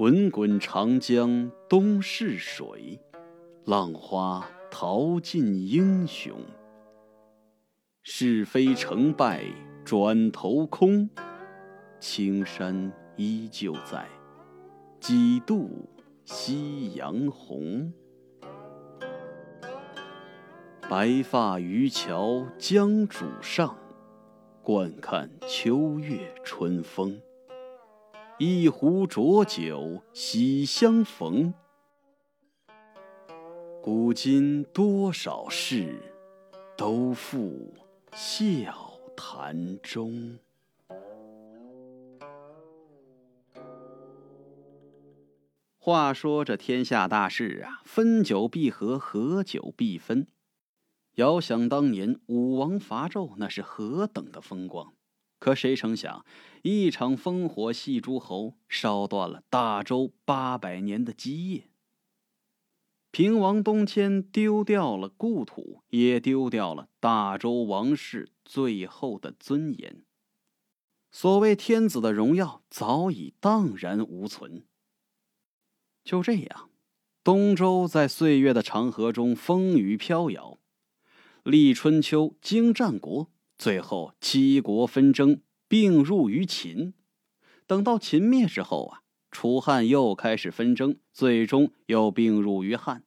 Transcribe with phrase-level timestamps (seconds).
[0.00, 2.98] 滚滚长江东逝水，
[3.66, 6.40] 浪花淘尽英雄。
[8.02, 9.44] 是非成败
[9.84, 11.10] 转头空，
[11.98, 14.08] 青山依旧在，
[15.00, 15.68] 几度
[16.24, 17.92] 夕阳红。
[20.88, 23.76] 白发渔樵江渚上，
[24.62, 27.20] 惯看秋月春风。
[28.42, 31.52] 一壶浊酒喜相逢，
[33.82, 36.00] 古今多少事，
[36.74, 37.74] 都付
[38.14, 40.38] 笑谈中。
[45.76, 50.26] 话说这天下大事啊，分久必合，合久必分。
[51.16, 54.94] 遥想当年武王伐纣，那是何等的风光！
[55.40, 56.24] 可谁成想，
[56.62, 61.70] 一场烽火戏诸侯，烧断了大周八百年的基业。
[63.10, 70.04] 平王东迁，丢掉了故土，也丢掉了大周王室最后的尊严。
[71.10, 74.64] 所谓天子的荣耀，早已荡然无存。
[76.04, 76.70] 就这样，
[77.24, 80.58] 东周在岁月的长河中风雨飘摇，
[81.42, 83.32] 历春秋，经战国。
[83.60, 86.94] 最后，七国纷争并入于秦。
[87.66, 93.04] 等到秦灭之后啊，楚汉又开始纷争，最终又并入于汉。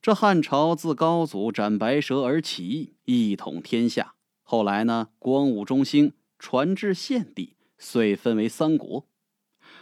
[0.00, 4.14] 这汉朝自高祖斩白蛇而起，一统天下。
[4.42, 9.06] 后来呢，光武中兴，传至献帝，遂分为三国。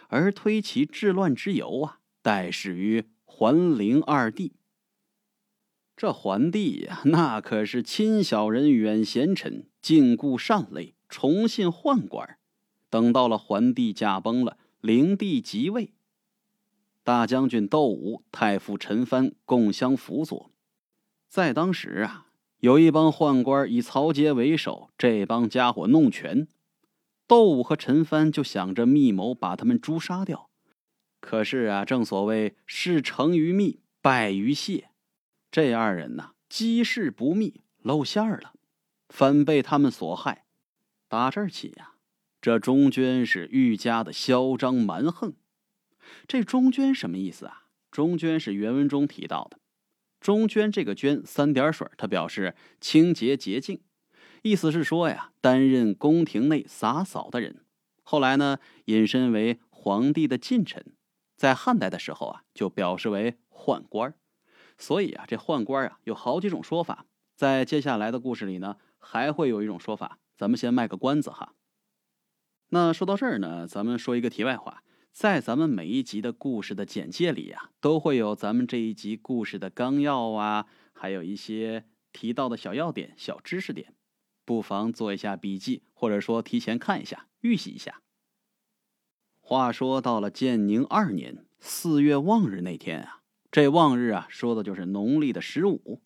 [0.08, 4.57] 而推其治乱之由啊，代始于桓灵二帝。
[5.98, 12.38] 这桓帝呀，那可是亲小人远贤臣，禁锢善类，宠信宦官。
[12.88, 15.94] 等到了桓帝驾崩了，灵帝即位，
[17.02, 20.52] 大将军窦武、太傅陈蕃共相辅佐。
[21.28, 22.28] 在当时啊，
[22.60, 26.46] 有一帮宦官以曹节为首，这帮家伙弄权，
[27.26, 30.48] 窦武和陈蕃就想着密谋把他们诛杀掉。
[31.20, 34.87] 可是啊，正所谓事成于密，败于泄。
[35.50, 38.52] 这二人呐，机事不密，露馅儿了，
[39.08, 40.44] 反被他们所害。
[41.08, 41.92] 打这儿起呀，
[42.40, 45.34] 这中娟是愈加的嚣张蛮横。
[46.26, 47.64] 这中娟什么意思啊？
[47.90, 49.58] 中娟是原文中提到的。
[50.20, 53.80] 中娟这个娟三点水，它表示清洁洁净，
[54.42, 57.64] 意思是说呀，担任宫廷内洒扫的人。
[58.02, 60.94] 后来呢，引申为皇帝的近臣，
[61.36, 64.14] 在汉代的时候啊，就表示为宦官。
[64.78, 71.54] 所以啊，这宦官啊有好几种说法，在接下来的故事里呢，还会有一种说法，咱们先卖个关子哈。
[72.68, 83.94] 那说到这儿呢，咱们说一个题外话，在咱们每一集的故事的简介里呀，都会有咱们这一集故事的纲要啊，还有一些提到的小要点、小知识点，
[84.44, 88.02] 不妨做一下笔记，或者说提前看一下、预习一下。
[89.40, 93.17] 话说到了建宁二年四月望日那天啊。
[93.50, 96.02] 这望日啊，说的就是农历的十五。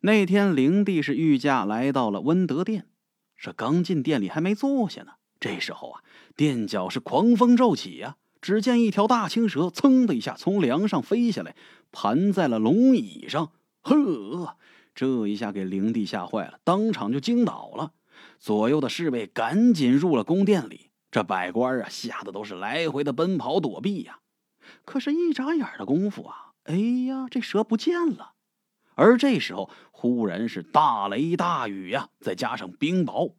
[0.00, 2.88] 那天，灵帝是御驾来到了温德殿，
[3.36, 5.12] 这刚进殿里还没坐下呢。
[5.38, 6.02] 这时候啊，
[6.34, 8.16] 殿角是狂风骤起呀！
[8.40, 11.56] 只见一条大青蛇噌的一下从梁上飞下来，
[11.92, 13.52] 盘在了龙椅上。
[13.82, 14.56] 呵，
[14.94, 17.92] 这一下给灵帝吓坏了，当场就惊倒了。
[18.38, 24.20] 左右的侍卫赶紧入了宫殿里，这百官啊，吓得都是来回的奔跑躲避呀。
[24.84, 26.53] 可是，一眨眼的功夫啊！
[26.64, 26.74] 哎
[27.06, 28.34] 呀，这蛇不见了！
[28.94, 33.34] 而这时候，忽然是大雷大雨呀，再加上冰雹，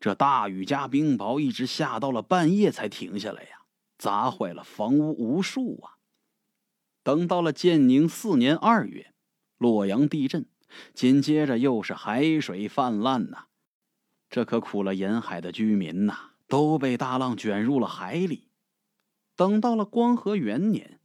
[0.00, 3.62] 这大雨加冰雹一直下到了半夜才停下来呀，
[3.96, 5.98] 砸坏了房屋无数啊！
[7.02, 9.12] 等到了建宁四年二月，
[9.58, 10.46] 洛阳地震，
[10.94, 13.44] 紧接着又是海水泛滥呐，
[14.28, 18.48] 这可苦了沿海的居民呐，都被大浪卷入了海里。
[19.36, 20.98] 等到了光和元年。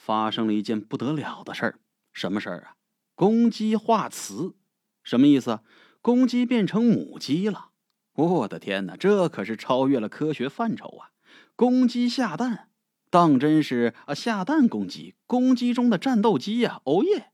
[0.00, 1.78] 发生了一件不得了的事儿，
[2.14, 2.76] 什么事儿啊？
[3.14, 4.56] 公鸡化雌，
[5.04, 5.60] 什么意思？
[6.00, 7.72] 公鸡变成母鸡了！
[8.14, 11.10] 我的天哪，这可是超越了科学范畴啊！
[11.54, 12.70] 公鸡下蛋，
[13.10, 16.80] 当真是啊，下蛋公鸡，公鸡中的战斗机呀！
[16.84, 17.32] 哦耶！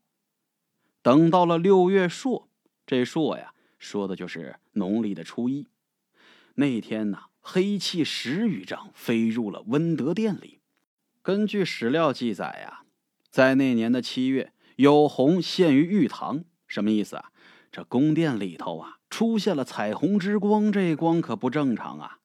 [1.01, 2.49] 等到了六月朔，
[2.85, 5.67] 这朔呀，说的就是农历的初一。
[6.55, 10.56] 那天呐，黑气十余丈飞入了温德殿里。
[11.27, 12.85] 根据史料记载呀，
[13.29, 17.33] 在那年的七月，有虹现于玉堂，什么意思啊？
[17.69, 22.19] 这宫殿里头啊，出现了彩虹之光，这光可不正常啊！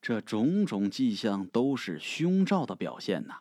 [0.00, 3.38] 这种种迹象都是凶兆的表现呐！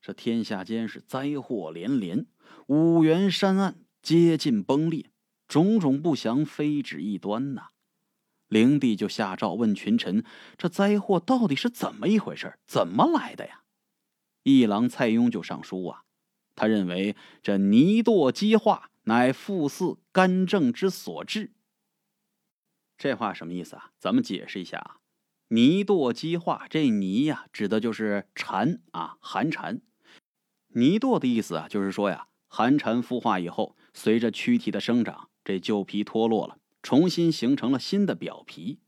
[0.00, 2.24] 这天下间是灾祸连连，
[2.68, 5.10] 五原山岸接近崩裂，
[5.46, 7.72] 种种不祥非止一端呐！
[8.48, 10.24] 灵帝就下诏问群臣：
[10.56, 12.58] 这灾祸到底是怎么一回事？
[12.66, 13.64] 怎么来的呀？
[14.56, 16.04] 一郎蔡邕就上书啊，
[16.54, 21.52] 他认为这泥堕积化乃复四干政之所致。
[22.96, 23.92] 这话什么意思啊？
[23.98, 24.96] 咱们解释一下啊。
[25.48, 29.80] 泥堕积化，这泥呀，指的就是蝉啊，寒蝉。
[30.74, 38.80] 泥堕的意思啊，就是说呀，寒蝉孵化以后，随着躯体的生长，这旧皮脱落了，重新形成了新的表皮。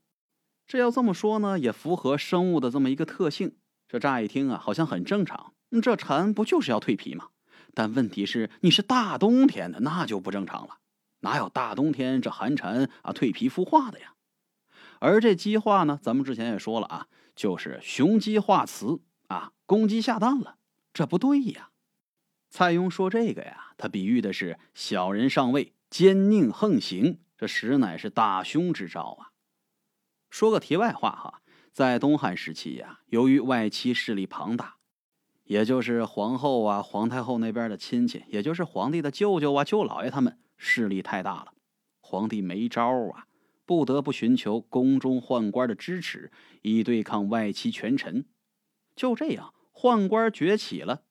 [0.67, 3.55] 这要这么说呢，也符合生物的这么一个特性。
[3.87, 5.50] 这乍一听啊，好像很正常。
[5.79, 7.29] 这蝉不就是要蜕皮吗？
[7.75, 10.79] 但问题是，你是大冬天的，那就不正常了。
[11.19, 14.15] 哪有大冬天这寒蝉啊蜕皮孵化的呀？
[14.99, 20.57] 而这鸡化呢，咱们之前也说了啊，就是雄鸡化雌啊，公鸡下蛋了，
[20.91, 21.69] 这不对呀。
[22.49, 29.31] 蔡邕说这个呀，他比喻的是小人上位，奸佞横行，这实乃是大凶之兆啊。
[30.29, 31.41] 说个题外话哈，
[31.71, 34.75] 在东汉时期呀，由于外戚势力庞大，
[35.51, 41.47] 也就是皇后啊、皇太后那边的亲戚，也就是皇帝的舅舅啊、舅姥爷他们势力太大了，
[41.99, 43.27] 皇帝没招啊。
[43.65, 46.31] 不得不寻求宫中宦官的支持，
[46.61, 48.23] 以对抗外戚权臣。
[48.95, 51.01] 就这样，宦官崛起了。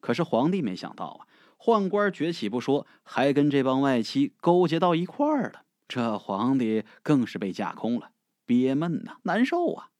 [0.00, 1.26] 可是皇帝没想到啊，
[1.58, 5.64] 宦官崛起不说，还跟这帮外戚勾结到一块儿了。
[5.86, 8.12] 这皇帝更是被架空了，
[8.46, 9.90] 憋闷呐，难受啊。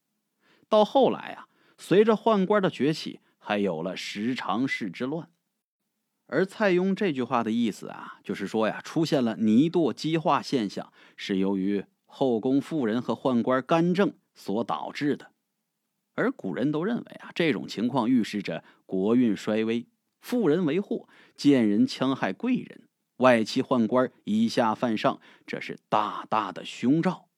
[0.70, 5.30] 到后来啊，随着宦官的崛起，还有了十常侍之乱。
[6.26, 15.32] 而蔡邕这句话的意思啊，就是说呀，出现了泥堕积化现象，是由于后宫妇人和宦官干政所导致的。
[16.14, 19.86] 而古人都认为啊，这种情况预示着国运衰微，
[20.20, 22.86] 妇人为祸，贱人戕害贵人，
[23.16, 27.30] 外戚宦官以下犯上，这是大大的凶兆。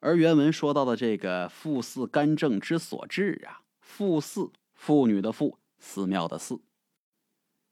[0.00, 6.60] 而原文说到的这个“妇祀干政之所至”啊，“妇寺”妇女的“妇”，寺庙的“寺”。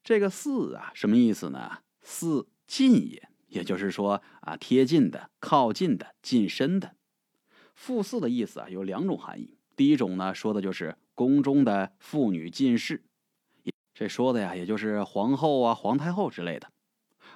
[0.05, 6.95] 这个“寺”啊，什么意思呢？“寺”近也，也就是说啊，贴近的、靠近的、近身的。
[7.75, 9.59] 妇祀的意思啊，有两种含义。
[9.75, 13.05] 第一种呢，说的就是宫中的妇女进士，
[13.93, 16.71] 这说的呀，也就是皇后啊、皇太后之类的。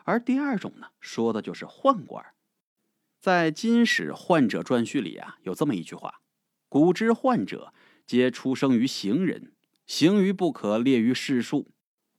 [0.04, 2.25] 而第二种呢，说的就是宦官。
[3.20, 6.20] 在《金史宦者传序》里啊，有这么一句话
[6.70, 7.75] ：“古之宦者，
[8.08, 9.52] 皆出生于行人，
[9.87, 11.70] 行于不可列于世数。”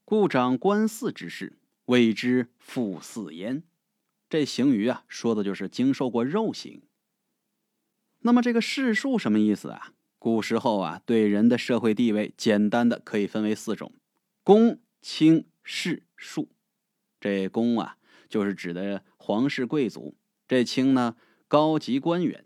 [0.06, 3.64] 故长官祀之事，谓之父四焉。
[4.30, 6.84] 这行于啊，说的就是经受过肉刑。
[8.20, 9.94] 那么这个世数什么意思啊？
[10.20, 13.92] 古时候啊，对人的社会地位，简单的可以分为四种：
[14.44, 16.50] 公、卿、士、庶。
[17.20, 17.98] 这公啊，
[18.30, 20.14] 就是指的皇室贵族；
[20.48, 21.16] 这卿呢，
[21.48, 22.46] 高级官员。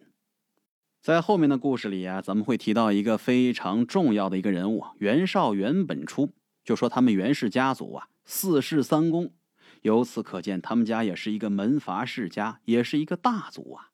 [1.04, 6.32] 在后面的故事里啊，咱们会提到一个非常重要的一个人物——袁绍、袁本初。
[6.64, 9.34] 就说他们袁氏家族啊，四世三公，
[9.82, 13.90] 由此可见，他们家也是一个门阀世家，也是一个大族啊。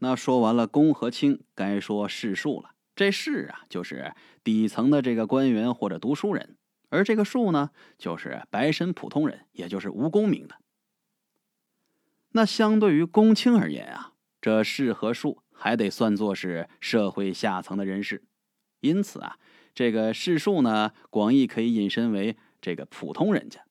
[0.00, 2.74] 那说完了公和卿，该说士庶了。
[2.94, 4.12] 这士啊，就是
[4.44, 6.58] 底层的这个官员或者读书人，
[6.90, 10.56] 而这个庶呢，就是白身普通人，也就是无功名的。
[12.32, 14.01] 那相对于公卿而言啊，
[14.42, 18.22] 这士和庶还得算作是社会下层的人士，
[18.80, 19.38] 因此啊。
[19.74, 23.64] 这个士庶呢，广义可以引申为这个普通人家。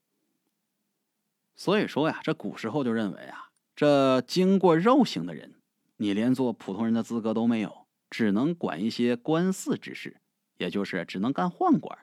[1.55, 5.53] 所以说呀，这古时候就认为啊，这经过肉刑的人，
[5.97, 10.21] 你连做普通人的资格都没有，只能管一些官祀之事，
[10.57, 11.99] 也就是只能干宦官。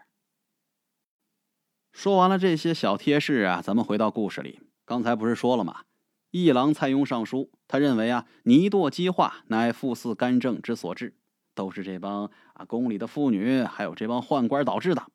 [1.93, 4.61] 说完了这些小贴士啊，咱们回到故事里。
[4.85, 5.83] 刚才不是说了吗？
[6.45, 11.15] 一郎蔡邕上书，他认为啊，泥堕积化乃父祀干政之所致。
[11.55, 15.11] 都是这帮啊宫里的妇女，还有这帮宦官导致的。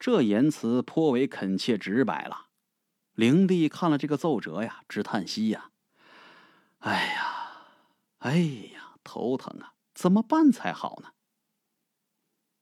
[0.00, 2.46] 这言辞颇为恳切直白了。
[3.14, 5.70] 灵帝看了这个奏折呀，直叹息呀
[6.80, 7.52] ：“哎呀，
[8.18, 8.38] 哎
[8.74, 9.74] 呀，头疼啊！
[9.94, 11.10] 怎么办才好呢？”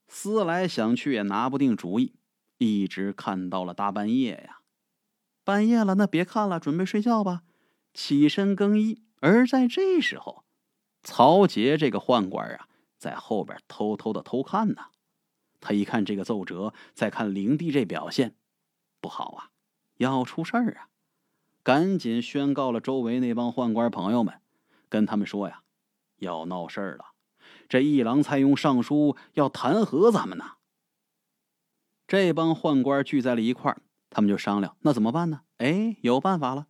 [0.09, 2.17] 思来想去也拿不定主意，
[2.59, 4.59] 一直看到了大半夜呀。
[5.45, 7.45] 半夜了，那别看了，准备睡觉吧。
[7.99, 10.45] 起身更衣，而在这时候，
[11.03, 12.69] 曹杰这个宦官啊。
[12.97, 14.87] 在后边偷偷的偷看呢，
[15.59, 18.37] 他一看这个奏折，再看灵帝这表现，
[19.01, 19.51] 不好啊，
[19.97, 20.89] 要出事儿啊！
[21.65, 24.41] 赶紧宣告了周围那帮宦官朋友们，
[24.89, 25.65] 跟他们说呀
[26.19, 27.07] ：“要闹事儿了，
[27.69, 30.53] 这一郎蔡邕上书要弹劾咱们呢。
[32.07, 35.41] 这帮宦官聚在了一块儿，他们就商量，那怎么办呢？
[35.57, 36.69] 哎，有办法了，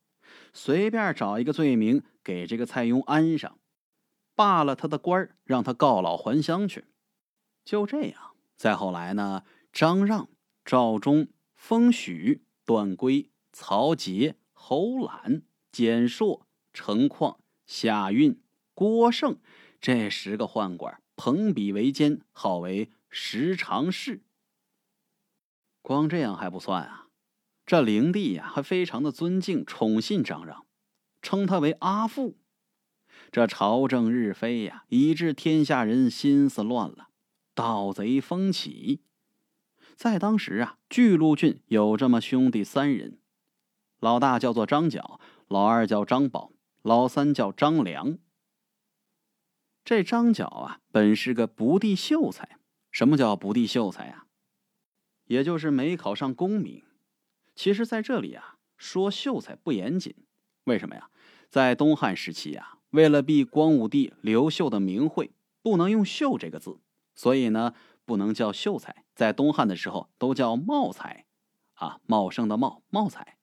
[0.52, 3.58] 随便找一个罪名给这个蔡邕安上，
[4.34, 6.86] 罢了他的官儿，让他告老还乡去。
[7.64, 10.28] 就这样，再后来呢，张让、
[10.64, 18.40] 赵忠、封许、段珪、曹节、侯览、简硕、程况、夏运。
[18.74, 19.38] 郭胜
[19.80, 24.22] 这十个宦官朋比为奸，号为十常侍。
[25.82, 27.07] 光这样还不算啊，
[27.68, 30.64] 这灵帝呀还非常的尊敬宠信张让，
[31.20, 32.38] 称他为阿父。
[33.30, 37.10] 这朝政日非呀，以致天下人心思乱了，
[37.54, 39.02] 盗贼风起。
[39.94, 43.18] 在当时啊，巨鹿郡有这么兄弟三人，
[44.00, 48.16] 老大叫做张角，老二叫张宝，老三叫张良。
[49.84, 52.58] 这张角啊，本是个不第秀才。
[52.90, 54.24] 什么叫不第秀才啊？
[55.26, 56.82] 也就是没考上功名。
[57.58, 60.14] 其实，在这里啊，说秀才不严谨。
[60.66, 61.10] 为什么呀？
[61.50, 66.78] 在东汉时期啊，为了避光武帝刘秀的名讳，不能用“秀”这个字，
[67.16, 67.74] 所以呢，
[68.04, 69.04] 不能叫秀才。
[69.16, 71.26] 在东汉的时候，都叫茂才，
[71.74, 73.36] 啊，茂盛的茂，茂才。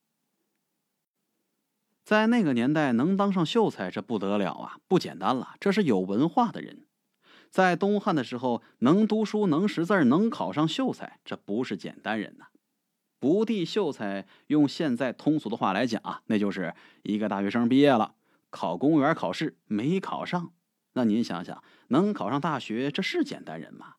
[2.05, 5.55] 在那个年代，能当上秀才，这不得了啊，不简单了。
[5.59, 6.87] 这是有文化的人，
[7.49, 12.45] 在东汉的时候，能读书、能识字、能考上秀才，这不是简单人呐。
[13.25, 18.13] 不地秀才，用现在通俗的话来讲啊，那就是一个大学生毕业了，
[18.51, 20.53] 考公务员考试没考上。
[20.93, 23.95] 那您想想，能考上大学，这是简单人吗？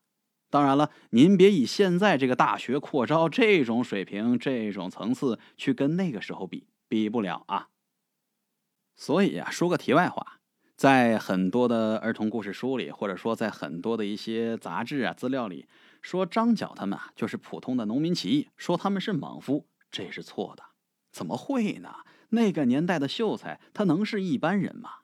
[0.49, 7.67] 当然了，您别以现在这个大学扩招这种水平、这种层次去跟那个时候比，比不了啊。
[8.95, 10.39] 所以呀，说个题外话，
[10.77, 15.67] 在很多的儿童故事书里，或者说在很多的一些杂志啊资料里，
[16.07, 20.63] 说张角他们啊就是普通的农民起义，说他们是莽夫，这是错的。
[21.11, 22.05] 怎么会呢？
[22.29, 24.99] 那个年代的秀才，他能是一般人吗？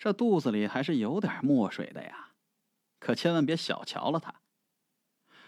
[0.00, 2.30] 这肚子里还是有点墨水的呀，
[2.98, 4.34] 可千万别小瞧了他。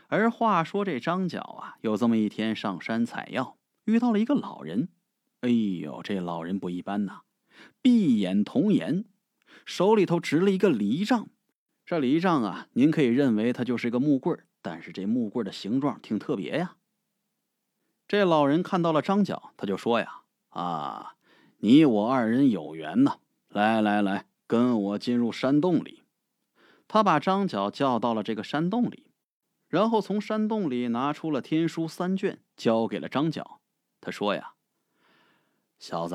[0.07, 4.91] 而话说这张角啊，有这么一天上山采药，遇到了一个老人。
[5.41, 7.23] 哎呦，这老人不一般呐！
[7.83, 9.07] 闭眼童颜，
[9.67, 11.31] 手里头执了一个犁杖。
[11.89, 16.77] 这犁杖啊，您可以认为它就是一个木棍但是这木棍的形状挺特别呀。
[18.07, 20.21] 这老人看到了张角，他就说呀
[20.53, 21.15] ：“啊，
[21.61, 23.21] 你我二人有缘呐！
[23.49, 26.03] 来来来，跟我进入山洞里。”
[26.87, 29.07] 他把张角叫到了这个山洞里，
[29.67, 33.63] 然后从山洞里拿出了天书三卷，交给了张角。
[34.03, 34.53] 他说呀。
[35.79, 36.15] 小子，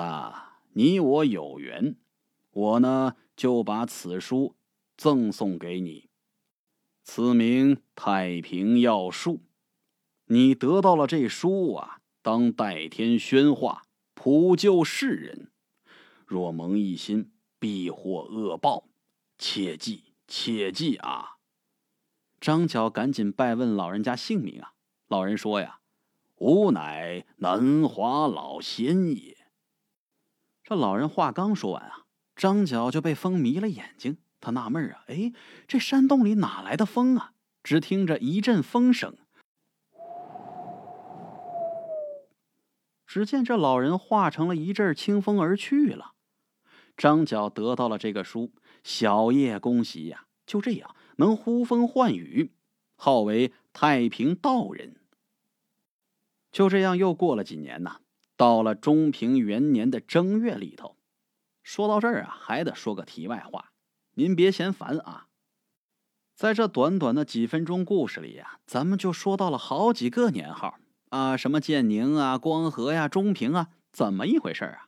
[0.73, 1.95] 你我有缘，
[2.51, 4.53] 我呢就把此书
[5.03, 6.07] 赠送给你。
[7.03, 9.33] 此名《太平要术》，
[10.27, 13.83] 你得到了这书啊，当代天宣化，
[14.13, 15.51] 普救世人。
[16.25, 18.87] 若蒙一心，必获恶报，
[19.37, 21.31] 切记切记啊！
[22.39, 24.71] 张角赶紧拜问老人家姓名啊。
[25.09, 25.81] 老人说呀
[26.39, 29.35] ：“吾乃南华老仙爷。”
[30.63, 32.05] 这老人话刚说完啊，
[32.37, 34.19] 张角就被风迷了眼睛。
[34.43, 35.31] 他纳闷啊，哎，
[35.67, 37.31] 这山洞里哪来的风啊？
[37.63, 39.15] 只听着一阵风声，
[43.07, 46.11] 只见这老人化成了一阵清风而去了。
[46.97, 48.51] 张角得到了这个书，
[48.83, 50.25] 小叶恭喜呀！
[50.45, 52.51] 就这样能呼风唤雨，
[52.97, 54.97] 号为太平道人。
[56.51, 58.01] 就这样又过了几年呐。
[58.35, 60.97] 到了中平元年的正月里头，
[61.61, 63.71] 说到这儿啊，还得说个题外话，
[64.15, 65.27] 您别嫌烦啊。
[66.35, 70.79] 在这短短的几分钟故事里呀，咱们就说到了好几个年号
[71.09, 74.87] 啊，什么建宁啊、光和呀、中平啊，怎么一回事啊？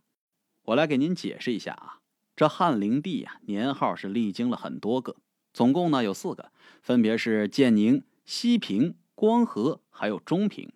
[0.64, 2.00] 我来给您解释一下啊。
[2.36, 5.16] 这汉灵帝呀，年号是历经了很多个，
[5.54, 6.52] 总共呢有四个，
[6.82, 10.74] 分别是建宁、西平、光和，还有中平。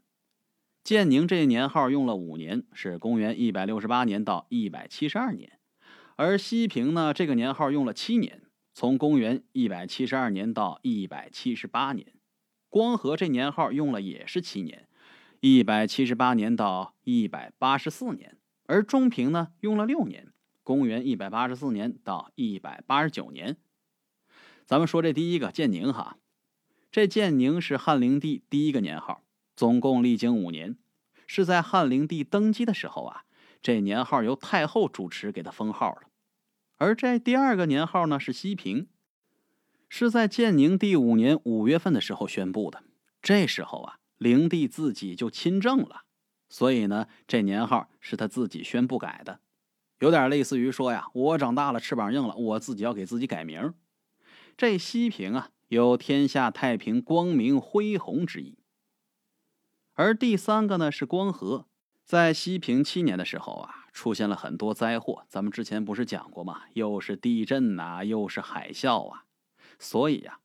[0.84, 5.59] 建宁这年号用了五年，是公元一百六十八年到一百七十二年，
[6.22, 8.42] 而西平呢，这个年号用了七年，
[8.74, 12.14] 从公元一百七十二年到一百七十八年。
[12.68, 14.90] 光和这年号用了也是七年，
[15.40, 23.56] 一百七十八年到一百八十四年，而中平呢用了六年，公元一百八十四年到一百八十九年。
[24.66, 26.18] 咱们说这第一个建宁哈，
[26.92, 29.24] 这建宁是汉灵帝第一个年号。
[29.56, 30.78] 总共历经五年，
[31.26, 33.24] 是在汉灵帝登基的时候啊，
[33.62, 36.02] 这年号由太后主持给他封号了。
[36.80, 38.88] 而这第二个年号呢是西平，
[39.90, 42.84] 是在建宁第五年五月份的时候宣布的。
[43.22, 46.04] 这时候啊，灵帝自己就亲政了，
[46.48, 49.42] 所以呢，这年号是他自己宣布改的，
[50.00, 53.74] 有点类似于说呀，我长大了，翅膀硬了，我自己要给自己改名。
[54.56, 58.58] 这西平啊，有天下太平、光明恢宏之意。
[59.96, 61.68] 而第三个呢是光和，
[62.06, 65.26] 在西平七年的时候啊，出现了很多灾祸。
[65.28, 66.62] 咱们之前不是讲过吗？
[66.72, 69.26] 又是地震呐，又是海啸啊。
[69.78, 70.40] 所以呀，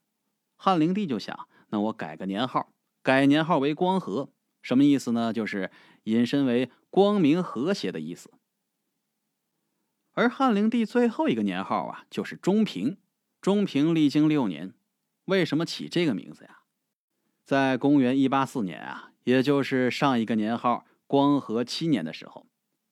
[0.57, 4.29] 汉灵帝就想，那我改个年号，改年号为光和，
[4.61, 5.31] 什么意思呢？
[5.31, 5.71] 就是
[6.03, 8.29] 引申为光明和谐的意思。
[10.11, 12.97] 而汉灵帝最后一个年号啊，就是中平。
[13.39, 14.73] 中平历经六年，
[15.25, 16.63] 为什么起这个名字呀？
[17.45, 19.13] 在公元一八四年啊。
[19.23, 22.45] 也就是上一个年号光和七年的时候，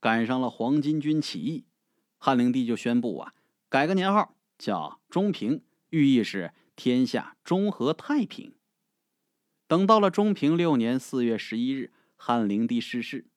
[0.03, 1.63] 赶上了黄巾军起义，
[2.17, 3.33] 汉灵帝就宣布啊，
[3.69, 8.53] 改个年号叫中平，寓意是天下中和太平。
[9.65, 13.27] 等到了中平六年四月十一日，汉灵帝逝世，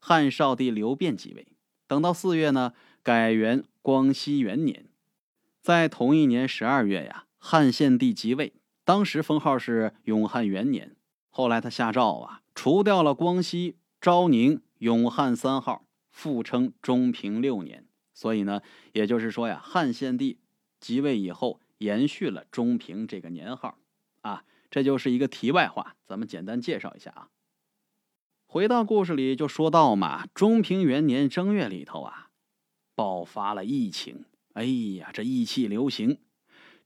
[0.00, 1.46] 汉少帝刘辩即位。
[1.86, 4.88] 等到四月呢，改元光熙元年。
[5.60, 10.96] 在同一年十二月呀，汉献帝即位，当时封号是永汉元年。
[11.28, 12.40] 后来他下诏啊。
[12.54, 17.86] 除掉了光熙、昭宁、永汉三号，复称中平六年。
[18.14, 20.38] 所以呢，也就是说呀，汉献帝
[20.78, 23.76] 即位以后，延续了中平这个年号。
[24.22, 27.28] 啊，这就是一个题外话，咱们简单介绍一下啊。
[28.46, 32.30] 回到故事里，就说到嘛，中平元年正月里头啊，
[32.94, 34.24] 爆发了疫情。
[34.52, 36.20] 哎呀，这疫气流行，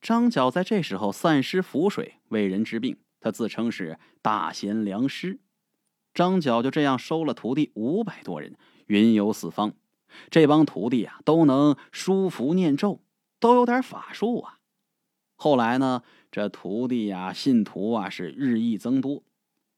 [0.01, 5.39] 张角在这时候散施符水为人治病，他自称是大贤良师。
[6.15, 8.57] 张角就这样收了徒弟五百多人，
[8.89, 9.73] 云游四方。
[10.31, 13.01] 这帮徒弟啊，都能书符念咒，
[13.39, 14.59] 都有点法术啊。
[15.37, 19.23] 后来呢，这徒弟呀、信徒啊是日益增多。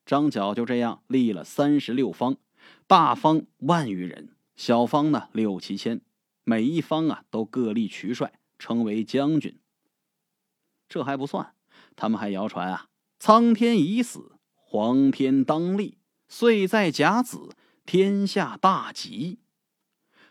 [0.06, 2.36] 张角就这样立了三十六方，
[2.86, 6.00] 大方万余人，小方呢六七千，
[6.42, 9.58] 每一方啊都各立渠帅，称为将军。
[10.88, 11.54] 这还不算，
[11.94, 15.98] 他们还谣传啊：苍天已死，黄天当立。
[16.26, 17.50] 岁在甲子，
[17.92, 19.40] 天下大吉，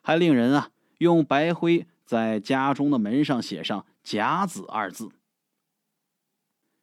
[0.01, 5.11] 还令人啊用白灰在家中的门上写上“甲子”二字。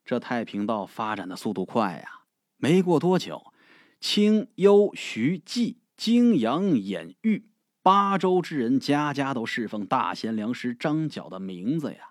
[0.05, 2.25] 这太平道发展的速度快呀，
[2.59, 3.55] 没过多久，
[4.01, 7.49] 清、幽、徐、冀、泾阳、兖、豫
[7.81, 12.11] 八州之人，家家都侍奉大贤良师张角的名字呀。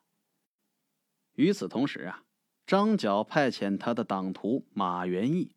[1.36, 2.24] 与此同时啊，
[2.66, 5.55] 张角派遣他的党徒马元义。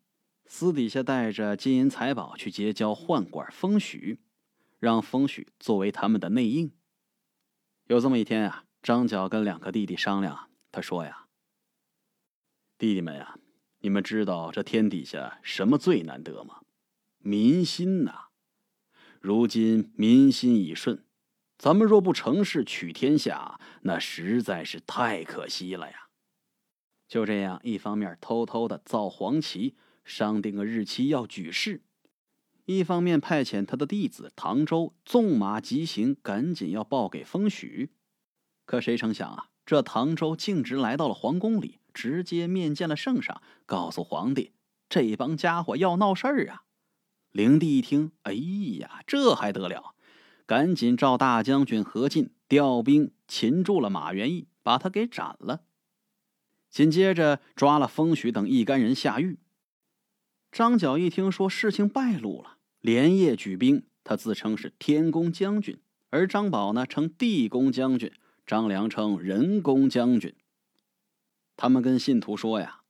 [0.51, 4.19] 私底下带着金银财宝去结交宦官封许，
[4.79, 6.71] 让封许作为他们的内应。
[7.85, 11.27] 有这么一天啊，张角跟两个弟弟商量，他说呀
[12.79, 13.37] ：“弟弟们呀，
[13.81, 16.61] 你们知道这天底下什么最难得吗？
[17.19, 18.29] 民心呐！
[19.21, 21.05] 如今民心已顺，
[21.59, 26.09] 咱们若不成事取天下，那实在是太可惜了呀。”
[27.07, 29.77] 就这样，一方面偷偷的造黄旗。
[30.03, 31.81] 商定个日期要举事，
[32.65, 37.91] 一方面派遣他的弟子唐周纵马疾行，赶紧要报给封许。
[38.65, 44.51] 可谁成想啊，这唐周径直来到了皇宫里，直接面见了圣上，告诉皇帝
[44.87, 46.63] 这帮家伙要闹事儿啊！
[47.31, 49.95] 灵帝一听，哎呀，这还得了？
[50.45, 55.61] 赶紧召大将军何进调兵擒住了马元义，把他给斩了。
[56.71, 59.37] 紧接着抓了封许等一干人下狱。
[60.51, 63.83] 张角一听说事情败露了，连夜举兵。
[64.03, 68.11] 他自称是天公将军，而张宝呢称地公将军，
[68.47, 70.33] 张良称人公将军。
[71.55, 72.81] 他们跟信徒说呀：“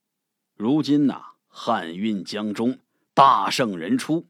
[0.56, 2.78] 如今呐，汉运将终，
[3.12, 4.28] 大圣人出，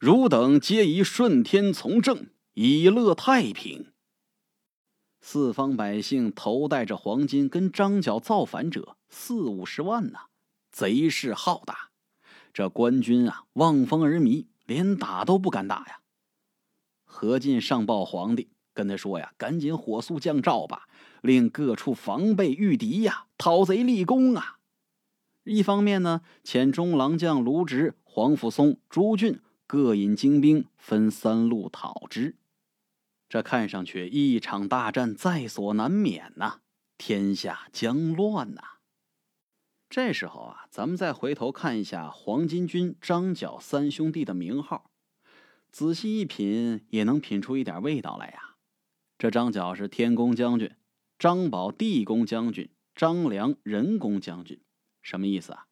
[0.00, 3.92] 汝等皆宜顺天从政，以乐太平。”
[5.20, 10.28] 四方百姓头戴着黄金，跟张角造反者四五十万呐，
[10.70, 11.90] 贼势浩大。
[12.54, 15.98] 这官军啊，望风而靡，连打都不敢打呀。
[17.04, 20.88] 何进上报皇帝，跟他说呀：“赶紧火速降诏吧，
[21.20, 24.58] 令各处防备御敌呀，讨贼立功啊！”
[25.42, 32.36] 一方面呢，遣中郎将卢植、黄甫松、朱俊各引精兵，分三路讨之。
[33.28, 36.60] 这看上去一场大战在所难免呐，
[36.96, 38.62] 天下将乱呐。
[39.94, 44.90] 这时候啊，咱们再回头看一下黄巾军张角三兄弟的名号，
[45.70, 48.56] 仔细一品也能品出一点味道来呀。
[49.16, 50.72] 这张角是天公将军，
[51.16, 54.60] 张宝地公将军，张良人工将军，
[55.00, 55.68] 什么意思啊？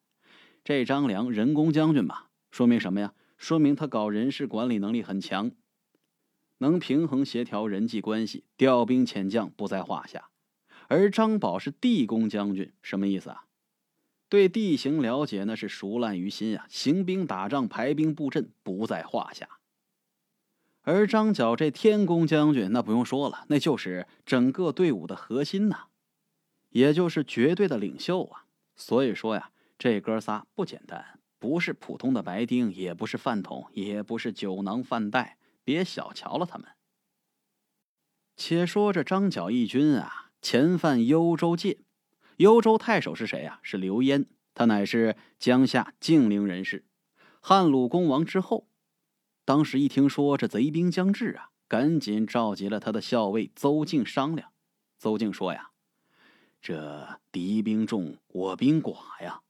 [0.62, 3.14] 这张良人工将军吧，说明什么呀？
[3.36, 5.50] 说明他搞人事管理能力很强，
[6.58, 10.28] 能平衡协调人际关系，调兵遣将不在话下。
[10.86, 13.46] 而张宝是地公将军，什么意思啊？
[14.32, 19.46] 对地形了解那是熟烂于心啊，行兵打仗、排兵布阵不在话下。
[20.80, 25.88] 而张角这天公将军，那不用说了，那就是整个队伍的核心呐，
[26.70, 28.46] 也就是绝对的领袖啊。
[28.74, 36.66] 所以说呀，这哥仨不简单，不是普通的白丁，也不是饭桶，也不是酒囊饭袋，别小瞧了他们。
[38.34, 41.80] 且说这张角义军啊，前犯幽州界，
[42.36, 43.60] 幽州太守是谁呀？
[43.62, 46.84] 是刘焉，他乃是江夏晋陵人士，
[47.40, 48.68] 汉鲁公王之后。
[49.44, 54.52] 当时一听说这贼兵将至啊，赶紧召集了他的校尉邹靖商量。
[54.98, 55.70] 邹靖说：“呀，
[56.60, 59.42] 这敌兵众，我兵寡呀。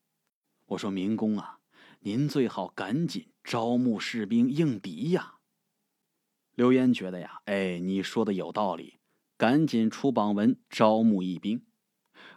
[0.66, 1.58] 我说明公啊，
[2.00, 5.34] 您最好赶紧招募士兵应敌呀。”
[6.54, 8.98] 刘焉觉得呀，哎，你说的有道理，
[9.36, 11.64] 赶紧出榜文招募义兵。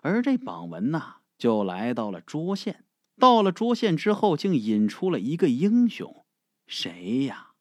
[0.05, 2.85] 而这榜文呐，就来到了涿县。
[3.17, 6.23] 到了涿县之后，竟引出了一个英雄。
[6.67, 7.53] 谁呀？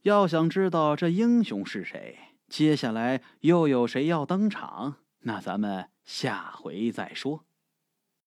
[0.00, 2.18] 要想知道这英雄是谁，
[2.48, 4.96] 接下来又有谁要登场？
[5.24, 7.45] 那咱们下回再说。